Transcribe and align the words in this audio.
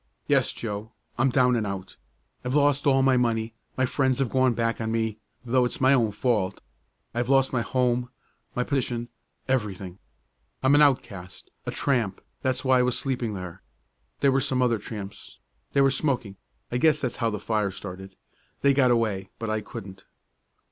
"Yes, 0.27 0.51
Joe, 0.51 0.91
I'm 1.19 1.29
down 1.29 1.55
and 1.55 1.67
out. 1.67 1.95
I've 2.43 2.55
lost 2.55 2.87
all 2.87 3.03
my 3.03 3.17
money, 3.17 3.53
my 3.77 3.85
friends 3.85 4.17
have 4.17 4.31
gone 4.31 4.55
back 4.55 4.81
on 4.81 4.91
me 4.91 5.19
though 5.45 5.63
it's 5.63 5.79
my 5.79 5.93
own 5.93 6.09
fault 6.11 6.59
I 7.13 7.19
have 7.19 7.29
lost 7.29 7.53
my 7.53 7.61
home 7.61 8.09
my 8.55 8.63
position 8.63 9.09
everything. 9.47 9.99
I'm 10.63 10.73
an 10.73 10.81
outcast 10.81 11.51
a 11.67 11.71
tramp 11.71 12.19
that's 12.41 12.65
why 12.65 12.79
I 12.79 12.81
was 12.81 12.97
sleeping 12.97 13.35
there. 13.35 13.61
There 14.21 14.31
were 14.31 14.41
some 14.41 14.63
other 14.63 14.79
tramps. 14.79 15.39
They 15.73 15.81
were 15.81 15.91
smoking 15.91 16.35
I 16.71 16.77
guess 16.77 16.99
that's 16.99 17.17
how 17.17 17.29
the 17.29 17.39
fire 17.39 17.69
started. 17.69 18.15
They 18.63 18.73
got 18.73 18.89
away 18.89 19.29
but 19.37 19.51
I 19.51 19.61
couldn't." 19.61 20.05